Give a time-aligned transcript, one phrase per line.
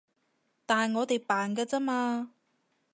[0.65, 2.31] 但我哋扮㗎咋嘛